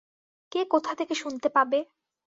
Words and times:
কে 0.51 0.61
কোথা 0.65 0.91
থেকে 0.95 1.13
শুনতে 1.15 1.47
পাবে। 1.49 1.79